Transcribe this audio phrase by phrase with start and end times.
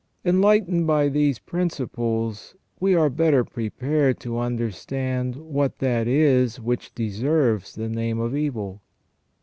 [0.25, 7.75] Enlightened by these principles, we are better prepared to understand what that is which deserves
[7.75, 8.81] the name of evil.